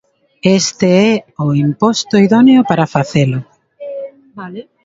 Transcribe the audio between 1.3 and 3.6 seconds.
o imposto idóneo para facelo.